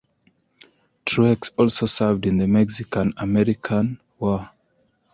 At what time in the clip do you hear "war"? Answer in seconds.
4.17-4.49